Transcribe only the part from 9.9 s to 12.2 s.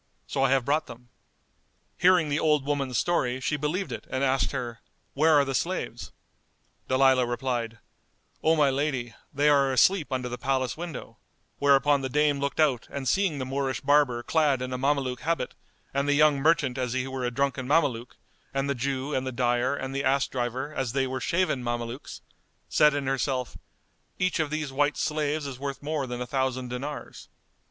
under the palace window"; whereupon the